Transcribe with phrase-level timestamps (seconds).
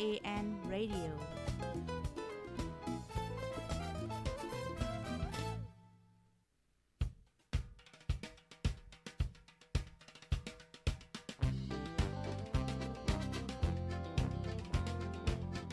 [0.00, 1.12] AN Radio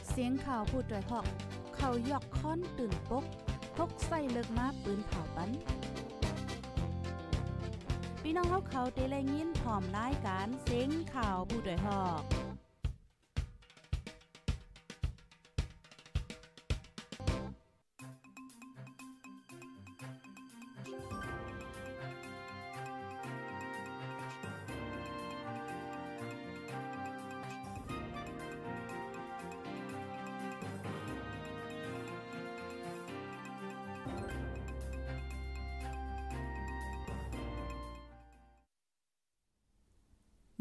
[0.09, 1.25] เสียงข่าวพูดด้วยหอก
[1.75, 3.25] เขายอกค้อนตื่นปก
[3.77, 5.49] พกใส่เลิกมาปืนเผาปัน
[8.21, 12.21] พี่น้องเขาเขาเตะแลยินพร้อมรายการเสียงข่าวผู้ด้วยหอก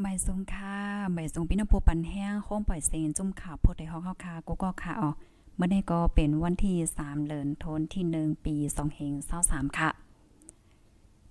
[0.00, 0.78] ไม่ทรงค่า
[1.12, 5.10] ไม่ทรงพี่น้ำโพปันแห้งโค้งปล่อยเซนจุ่มข่าวโพดได้ฮอกเข้าคากูก็ค่ะอ๋อ
[5.56, 9.12] เมื่อนี้ก็เป็นวันที่3เดือนธนที่ 1 ปี2เฮง
[9.46, 9.90] 23ค่ะ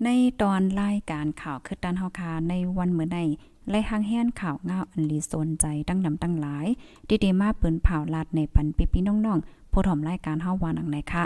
[0.03, 0.09] ใน
[0.41, 3.19] ตอนรายการข่าวคือด้านเฮาคาในวันเมื้อใน
[3.69, 6.67] ไล่หางแห่นข่าวเงาอันลีสนใจตั้งนำตั้งหลาย
[7.23, 11.23] ดีๆมาเปิ้นเผาลาดในปันปีพี่น้องๆผู้ถมรายการเฮาว่านังไหนค่ะ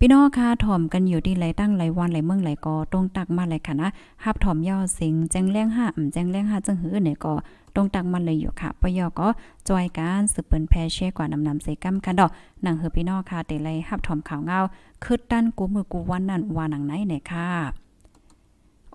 [0.00, 3.88] พี่น้องค่ะถ่อมกันอยู่ที่ไหลตั้งไหลวันไหลเมืองไหลกอตรงตักมาเลยค่ะนะ
[4.24, 7.34] ฮับถ่อมย่อสิงแจ้งแรงห้าอ่ำแจ้งแรงห้าจังหือเนี่ยก็
[7.74, 9.28] ตรงตักมาเลยอยู่ค่ะปยอก็
[9.68, 12.30] จอยการสืบเปิ้นแพเช่กว่านำนำเซกัมกันดอก
[12.62, 14.58] หนังเฮอพี่น้องค่ะเตไลฮับถ่อมข่าวเงา
[15.04, 17.48] คืดด้านกูมือกูวันนั้นว่าหนังไหนเนี่ยค่ะ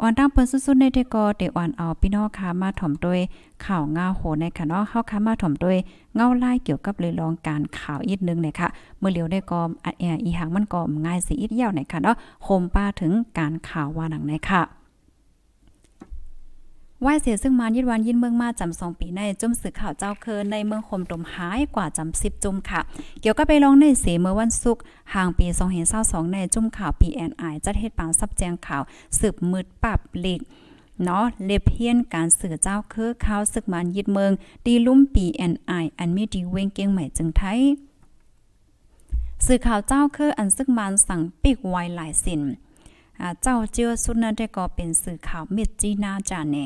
[0.01, 3.19] อ่อนตั้งเปิ้นสุดๆในเทกอเตอ่อนเอาพี่น้องค่ะมาถ่อมด้วย
[3.65, 5.77] ข่าวเงาโหในค่ะเนาะเข้าค่ะมาถ่อมด้วย
[6.15, 8.67] เงาไล่เกี่ยวกับเลยลองการข่าวอีกนึงเนี่ยค่ะ
[8.99, 14.61] เมื่อเลียวได้ก็อัดแออีหังมันก็ง่ายสิอีกยาวในค่ะเนาะโคมป้าถึงการข่าวว่าหนังในค่ะ
[17.03, 22.79] ไหวเสียซึ่งมายิดวันยินเมืองมาจำสองปีในจุ่มสื่อข่าวเจ้าเคินในเมืองคมตมหายกว่าจำสิบจุ่มค่ะ
[23.21, 25.47] เกี่ยวกับไปลองในเสเมื่อวันศุกร์ห่างปี
[25.89, 28.81] 2022ในจุ่มข่าว PNI จัดเฮ็ดปางซับแจงข่าว
[29.19, 30.39] สืบมืดปรับเล็ก
[31.03, 34.31] เนาะเลเพียนการสื่อเจ้าคือข่าวศึกมันยิดเมือง
[34.65, 37.59] ดีลุ่ม PNI อันมีดีเวงเกียงใหม่จึงไทย
[39.45, 42.41] สื่อข่าวเจ้าคืออันซึกมันสั่งปิกไวหลายสิน
[43.41, 46.57] เจ้าเจือสุดนั้นได้ก็เป็นสื่อข่าวเมิดจีนาจาเน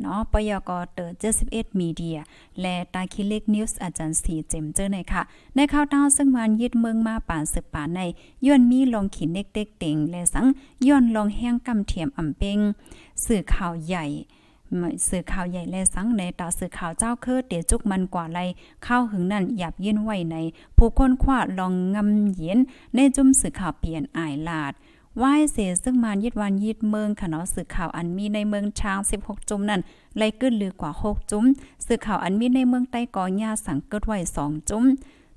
[0.00, 1.16] เนาะปยกเตอร์
[1.46, 2.18] 71มีเดีย
[2.60, 5.22] และตาคิเล็กนิวส์อาจารย์สีเจมเจอในค่ะ
[5.56, 8.00] ในข่าวดาซึ่งมันยึดเมืองมาป่านสืบป่าใน
[8.46, 10.46] ย้อนมีลองขีนเด็กๆเต็งและสัง
[10.88, 12.58] ย้อนลองแห้งกำเทียมอ่ำเป้ง
[13.24, 14.06] สื่อข่าวใหญ่
[15.08, 18.38] สื่อข่าวใหญ่และสังในตาสื่อข่าวเจ้าเคือเตจุกมันกว่าไร
[18.86, 20.36] ข้าวหึงนั่นหยับยินไว้ใน
[20.76, 22.58] ผู้คนคว้าลองงำเย็น
[22.94, 24.72] ในจุ่มสื่อข่าวเปลี่ยนอายลาด
[25.22, 29.80] ว่ายเสซึ่งมานยิดวันยิดเมืองค่ะเนาะสื่อข่าวอันมีในเมืองช้าง 16 จุ่มนั่น
[30.16, 31.44] ไล่ขึ้นลือกว่า 6 จุ่ม
[31.86, 34.84] สื่อข่าวอันมีในเมืองใต้กอหญ้าสังเกิดไว้ 2 จุ่ม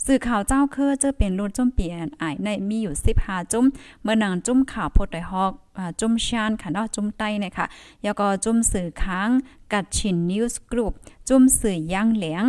[0.05, 2.93] สื่อข่าวเจ้าเคอจะเป็นรุ่นจุ่มเปลี่ยนอายในมีอยู่
[3.23, 3.65] 15จุ่ม
[4.03, 5.51] เมื่อนางจุ่มข่าวโพดไดฮอก
[5.99, 7.65] จุ่มชานค่ะเนาะจุ่มใต้เนี่ยค่ะ
[8.03, 9.29] แล้วก็จุ่มสื่อค้าง
[9.73, 10.93] กัดชินนิวส์กรุ๊ป
[11.29, 12.45] จุ่มสื่อย่างเหลียง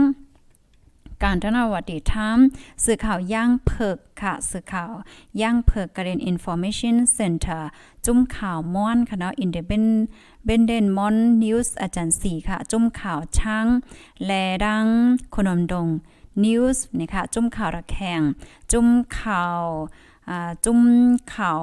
[1.25, 2.37] การทนวัติธรรม
[2.85, 4.93] สื่อข่าวย่างเพิกค่ะ สื่อข่าว
[5.41, 7.71] ย่างเพิกกระเด็นอินโฟเมชันเซ็นเตอร์
[8.07, 9.85] จุ้มข่าวม่อนค่ะเนาะอินเดเบน
[10.45, 13.67] เบนเดนมอนนิวส์อาจารย์สี่ค่ะ จุ้มข่าวช่าง
[14.25, 14.31] แล
[14.65, 14.87] ดัง
[15.35, 15.89] คนมดง
[16.45, 18.21] นิวส์นี่ค่ะ จุ้มข่าวระแข่ง
[18.71, 18.87] จุ้ม
[19.17, 19.61] ข่าว
[20.29, 20.81] อ่าจุ้ม
[21.35, 21.61] ข่าว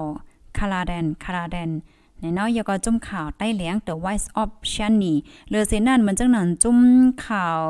[0.57, 1.72] คาราแดนคาราแดน
[2.19, 5.13] เนี่ยเนาะยก็จุ้มข่าวใต้เลี้ยง The Voice of Shani
[5.49, 6.79] เรือเสนั่นมันจังนั้นจุ้ม
[7.25, 7.61] ข่าว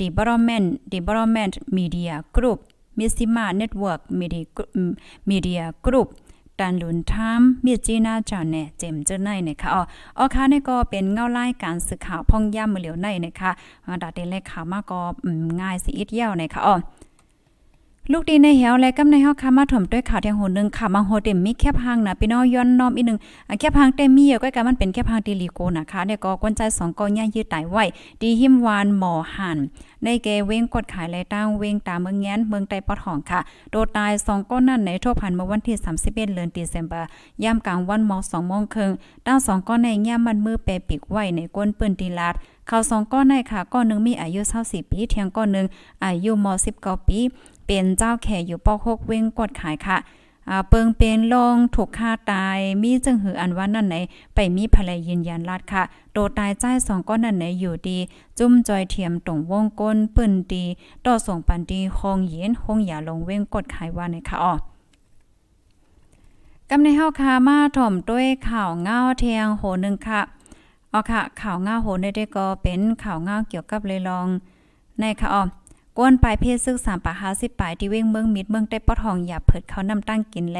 [0.00, 2.58] development development media group
[2.98, 4.44] Missima Network Media
[5.30, 6.08] Media Group
[6.58, 9.82] ตันลุนทามมีจีน่าจาเน่เจมเจอในนะคะอ๋อ
[10.18, 13.50] อ๋อค่ะนี่ก็เป็นเงาไล่การสื่อข่าวพ่องย่ำมือเหลียวในนะคะ
[14.02, 15.00] ดาเดลเลขข่าวมาก็
[15.60, 16.74] ง่ายสิอิดเยาวนะคะอ๋อ
[18.10, 23.18] ลูกดีในเหี่ยวและกำในเฮาค่ะมาถ่อมด้วยข่าวเที่ยงโหนึงค่ะมาโหเต็มมีแคบหางนะพี่น้องย้อนน้อมอีกนึง
[23.58, 27.84] แคบหางเต็มมีก็กันมันเป็นแคบหางตีลีโกนะคะเนี่ยก็กวนใจ2ก้อนย่ายืดตายไว้
[28.20, 29.58] ดีหิมวานหมอหัน
[30.04, 33.40] ในเกเว้งกดขายและตั้งเว้งตามเมืองแง้นเมืองไต้ปอดหองค่ะ
[33.70, 38.90] โดตาย2ก้อนนั่นในทั่วพันเมื่อวันที่31เดือนธันวาคมยามกลางวันม2โมงครึ่ง
[39.26, 42.34] ตั้ง2ก้อนในย่ามมันมือแปปิกไว้ในก้นปืนตีลาด
[42.68, 45.66] เขาสองก้อนในค่ะก้อนนึงมีอายุ24ปีเทียงก้อนนึง
[46.04, 46.46] อายุม
[46.78, 47.18] 19ปี
[47.66, 49.98] เป็นเจ้าแข่อยู่ปอกกเว้งกดขายค่ะ
[50.68, 53.96] เปิงเป็นลงถูกฆ่าตาย มีจึงหืออันว่านั่นไหน
[54.34, 55.82] ไปมีภรรยยืนยันลาดค่ะ
[56.12, 57.98] โดตายใจสองก้อนนั่นไหนอยู่ดี
[58.38, 60.64] จุ้มจอยเทียมตรงวงก้นปืนดี
[61.04, 64.52] ต่อส่งปันดีคงเย็นคงอย่าลงเว้งกดขายว่าในค่ะอ๋อ
[66.68, 70.20] กำในเฮาคามาถ่อมด้วยข่าวเงาเทียงโหนึงค่ะ
[70.92, 74.26] อ๋อค่ะ ข่าวเงาโหนได้ก็เป็นข่าวเงาเกี่ยวกับเลยลอง
[75.00, 75.42] ในค่ะอ๋อ
[75.98, 80.58] ก้นปลายเพศซึก3ปา50ปลายที่เว้งเมืองมิดเมืองได้ปอทองอย่าเผิดเขานำตั้งกินแล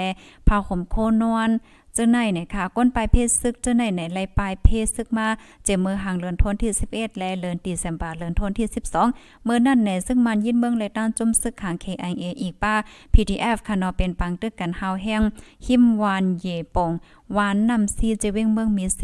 [0.48, 1.50] พาขมโคนวน
[1.94, 5.26] เจ้าไหนเนี่ยค่ะ ก้นปลายเพศซึกเจ้าไหนไหนไล่ปลายเพศซึกมา
[5.64, 8.66] เจมือห่างเลือนทนที่ 11 และเลือนตีเซมบาเลือนทนที่
[9.04, 12.74] 12 เมื่อนั่นเนี่ยซึ่งมันยินเมืองเลยต้านจุ่มซึกหาง KIA อีกป้า
[13.14, 15.22] PDF ค่ะนาะเป็นปังตึกกันเฮาแห้ง
[15.66, 16.90] หิมวานเยปง
[17.36, 19.00] วานนำซีเจเวงเมืองมีเส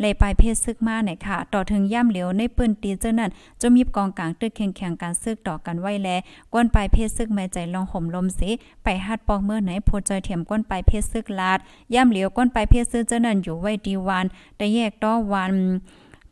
[0.00, 3.30] เลยปลายเพศซึกมาเนี่ยค่ะ ต่อถึงย่ำเหลียวในปืนตีเจ้านั่น
[3.60, 6.08] จมีกองกลางตึกแข่งแข่งการซึกต่อกันไว้แล
[6.52, 8.40] ก้นปลายเพศซึกแม่ใจลองห่มลมเส
[8.84, 11.58] ไปฮัดปอกเมื่อไหนโพจอยเถียมก้นปลายเพศซึกลาด
[11.94, 14.26] ย่ำเหลียวก้นปลายเพศซึกเจ้านั่นอยู่ไว้ดีวัน
[14.56, 15.52] แต่แยกต่อวัน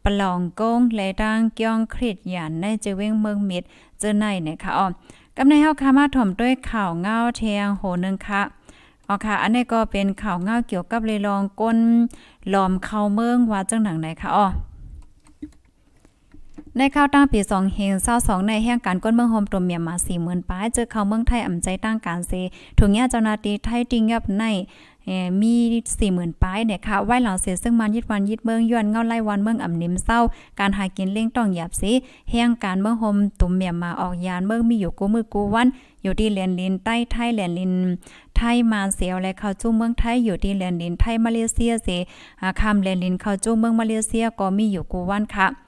[0.05, 3.63] ปลองกงและดังเกียงคริดหยันในเจเวงเมืองมิด
[3.99, 4.87] เจอในเนี่ยค่ะอ๋อ
[5.37, 8.43] กำในเฮาคามาถ่อมด้วยข่าวเงาเทียงโหนึงค่ะ
[9.09, 11.79] อ๋อค่ะ อันนี้ก็เป็นข่าวเงาเกี่ยวกับเลยลองก้น
[12.51, 14.47] หลอมเข้าเมืองว่าจังหนังไหนค่ะอ๋อ
[16.77, 22.33] ในข้าวตั้งปี2เฮงเศร้าสองในแห่งการก้นเมืองโฮมตมเมียมาสี่หมื่นป้ายเจอเข้าเมืองไทยอ่ำใจตั้งการเซ
[22.79, 24.45] ถุงยาเจ้านาตีไทยติงยับใน
[25.43, 25.55] มี
[25.99, 30.21] สี่หมื่นป้ายเนี่ยค่ะไว้หลังเสียซึ่งมันยิดวันยิดเมืองย้อนเงาไล่วันเมืองอ่ำนิ่มเศร้า
[30.59, 31.93] การหากินเล่งต้องหยับสิ
[32.31, 35.69] แห่งการเมืองโฮมตุ่มเมียมาออกยานเมืองมีอยู่กูมือกูวัน
[36.03, 37.73] อยู่ที่แลนลินใต้ไทยแลนลิน
[38.37, 41.89] ไทยมาเสียวและเข้าจู้เมืองไทยอยู่ที่แลนลินไทยมาเลเซียเส
[42.61, 45.68] คำแลนลินเข้าจู้เมืองมาเลเซียก็มีอยู่กูวันค่ะ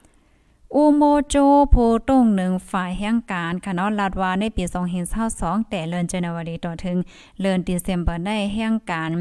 [0.75, 1.35] อูโมโจ
[1.69, 1.75] โพ
[2.09, 4.63] ตงหนึ่งฝ่ายแห่งการคณะลาดวาในปี
[5.17, 6.97] 2022แต่เลือนเจนวารีต่อถึง
[7.39, 9.11] เลือนดิเซมเบอร์ได้แห่งการ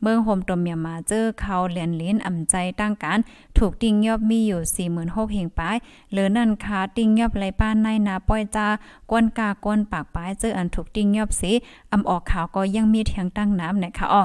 [0.00, 3.18] เมืองโฮมตมเมียมาเจอเขาเหรียญลิ้นอ่ำใจตั้งการ
[3.58, 4.60] ถูกติ้งยอบมีอยู่
[4.96, 5.76] 46,000เฮงปาย
[6.10, 8.68] เหลือนั่นคาติ้งยอบไรป้านในนาป้อยจา
[9.10, 11.52] กวนกากวนปากปายเจออันถูกติ้งยอบสี
[11.92, 14.24] อ่ำออกข่าวก็ยังมีเทียงตั้งน้ำนะคะอ๋อ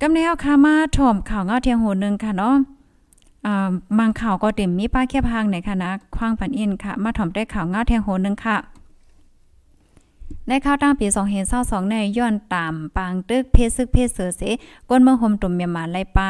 [0.00, 2.56] กำแนวคามาถ่อมข่าวเงาเทียงโหนึงค่ะเนาะ
[3.98, 8.58] มังข่าวก็เต็มมีป้าแค่พังในคณะคว้างปันอินค่ะ มาถ่อมได้ข่าวเงาแทงโหนึงค่ะ
[10.48, 14.42] ในข้าวตั้งปี2เห็นเศร้าสองในย้อนตามปางตึกเพศซึกเพศเสือเส
[14.88, 16.20] ก้นเมืองห่มตุ่มเมียมาไล่ไป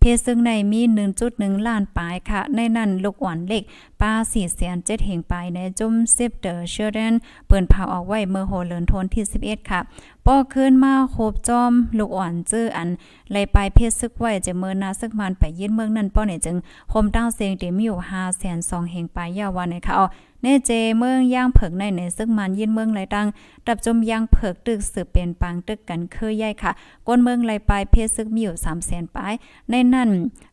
[0.00, 0.80] เพศซึ่งในมี
[1.22, 3.62] 1.1 ล้านปลายค่ะ ในนั้นลูกอ่อนเล็ก
[4.00, 7.14] ป้า4แสน7เหงไปในจุ่มซิบเดอร์เชอร์เดน
[7.46, 9.80] เปิ่นเผาออกไว้เมื่อโหเลินทนที่ 11 ค่ะ
[10.26, 12.88] ป้อขึ้นมาโคบจอม ลูกอ่อนจื้ออัน
[13.32, 16.56] ไลไปเพศซึกไว้จะเมื่อนาซึกมันไปยื่นเมืองนั้นป้อเนี่ยจึง
[16.92, 20.06] คมตั้งเสียงเต็มอยู่5แสน2เหงไปยาววันในค่ะเอา
[20.42, 23.26] เนเจเมืองย่างเผิกในในซึ่งมันยินเมืองไหลตัง
[23.66, 26.72] ดับจมย่างเผิกตึกสืบเป็นปางตึกกันคือใหญ่ค่ะ
[27.06, 29.32] ก้นเมืองไหลปลายเพศซึกมีอยู่3แสนปลาย
[29.70, 30.10] ในนั้น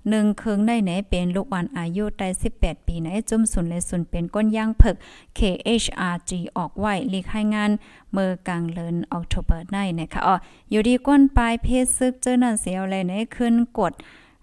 [0.09, 4.95] หนึ่งเครื่องในไหนเป็นลูกวันอายุได้18 ปีไหนจุ่มสุนเลยสุนเป็นก้นย่างเผิก
[5.37, 7.71] KHRG ออกไว้ลีกให้งาน
[8.11, 10.35] เมื่อกลางเลินออกโทเบอร์ในนะคะอ๋อ
[10.69, 13.93] อยู่ดีก้นปลายเพศซึกเจอนั่นเสียวเลยไหนขึ้นกด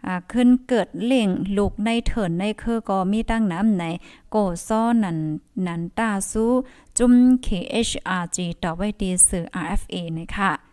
[0.07, 3.85] อ่าขึ้นเกิดเล่งลูกในเถินในคือก็มีตั้งน้ำใน
[4.31, 5.19] โกซ้อนัน
[5.67, 6.53] นันตาสู้
[6.99, 7.15] จุ่ม
[7.47, 10.70] KHRG ต่อไว้ดีสื่อ RFA นะคะ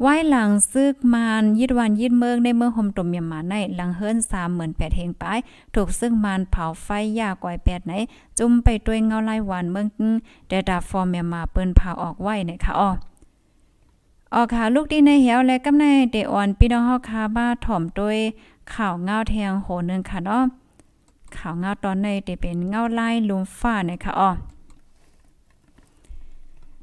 [0.00, 5.38] ไว้หลังซึกมานยิดวันยิดเมืองในเมืองหมตมยมาในหลังเฮิรนสามหมือนแปดเฮงปาย
[5.74, 6.88] ถูกซึ่งมานเผาไฟ
[7.20, 7.92] ยากกว่าแปดไหน
[8.38, 9.86] จุ่มไปด้วยเงาลายวันเมือง
[10.48, 12.90] เดดาฟอร์มยมาเปิ้นเผาออกไว้นะคะอ๋อ
[14.34, 18.18] ออกค่ะลูกดีในเหี่ยวและกำในเดออนพี่น้องเฮาคาบ้าถ่อมด้วย
[18.74, 20.42] ข่าวเงาแทงโหนึงค่ะเนาะ
[21.36, 24.30] ข่าวเงาตอนในเดเป็นเงาลายลุมฟ้านะคะอ๋อ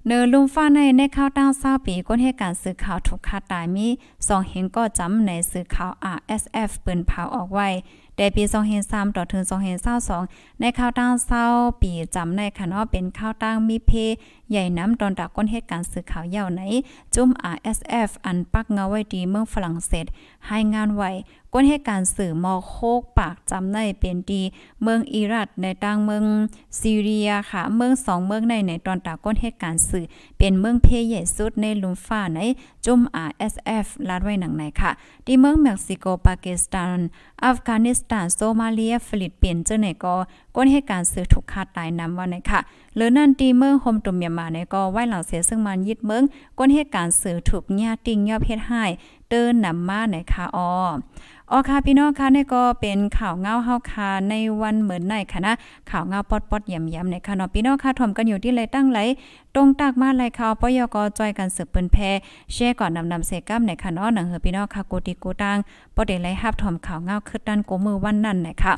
[0.07, 3.87] เนอลุมฟ้าในในข้าวตั้งเศร้าปีก้นให้การสื่อข่าวถูกคาตายมี
[4.27, 7.67] สองเห็นก็จำในสื่อข่าว RSF เปิ้นเผาออกไว้
[8.15, 10.23] แต่ปีสองเห็นสามต่อถึงสองเห็นเศร้าสอง
[10.59, 11.43] ในข้าวตั้งเศร้า
[11.81, 13.91] ปีจำในค่ะเนาเป็นข้าวตั้งมีเพ
[14.51, 16.61] ใหญ่น้ำตอนดักก้นเหตุการณ์สื่อข่าวยาวไหน
[17.15, 20.05] จุ่ม RSF อันปักเงาไว้ดีเมืองฝรั่งเศส
[20.47, 21.11] ให้งานไว้
[21.53, 24.41] ก้นเหตุการณ์สื่อมอโคกปากจำในเป็นดี
[24.83, 26.23] เมืองอิรักในต่างเมือง
[26.79, 30.05] ซีเรียค่ะ เมืองสองเมืองในในตอนตาก้นเหตุการณ์สื่อ
[30.37, 32.39] เป็นเมืองเพใหญ่สุดในลุมฟ้าใน
[32.85, 34.91] จุ่ม RSF ลาดไว้หนังไหนค่ะ
[35.25, 36.99] ที่เมืองเม็กซิโกปากีสถาน
[37.45, 40.15] อัฟกานิสถานโซมาเลียฟิลิปปินส์เจ้าไหนก็
[40.55, 42.59] ก้นเหตุการณ์สื่อถูกคาดตายนำว่าไหนค่ะ
[42.95, 46.23] หรือนั่นตีเมืองโฮมตุมเมียมาในก็ไว้หลังเสียซึ่งมันยึดเมือง
[46.57, 48.83] ก้นเหตุการณ์สื่อถูกญาติงยอบเฮ็ดให้
[49.29, 50.69] เตินนำมาในค่ะออ
[51.51, 55.53] อ๋อค่ะพี่น้องค่ะนี่ก็เป็นข่าวเงาเฮาค่ะในวันเหมือนในค่ะนะ
[55.89, 58.99] ข่าวเงาปอดปอดย่ำย่ำในค่ะเนาะพี่น้องค่ะถมกันอยู่ที่ไรตั้งไหล
[59.55, 61.97] ตรงตากมาไรข่าวปยกจอยกันสืบเปิ้นแพ
[62.53, 65.57] แช่ก่อนนำนำเสกัมในค่ะเนาะหนังเฮอพี่น้องค่ะกูติโกตัง
[65.95, 68.73] ปอได้ไลฮับถมข่าวเงาคือดันกูมือวันนั้นนะคะ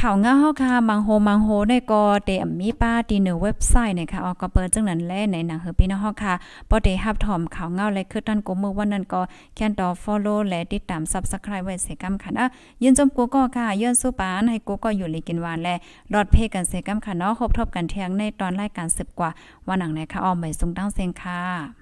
[0.00, 2.30] ข่าวเงาเฮาค่ะมังโฮมังโฮได้ก็เต
[2.60, 6.34] มีป้าดีเนอเว็บไซต์นะคะออกก็เปิดจังนั้นแลในหนังเฮอพี่น้องเฮาค่ะ
[6.70, 9.20] บ่ได้รับถอมข่าวเงาและคือตันกูมือวันนั้นก็
[9.54, 12.44] แค่นต่อ follow และติดตาม Subscribe ไว้เสกำค่ะนะ
[12.82, 15.74] ยินจมกูก็ค่ะย้อนสู้ปานให้กูก็อยู่ลีกินหวานและ
[16.12, 19.30] รอดเพกันเสกำค่ะเนาะครบทบกันเที่ยงในตอนรายการ10กว่า
[19.68, 21.81] วันหนังไหนค่ะออมใบสูงตั้งเซงค่ะ